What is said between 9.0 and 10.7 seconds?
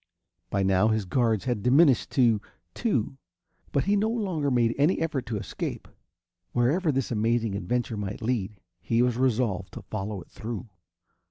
was resolved to follow it through.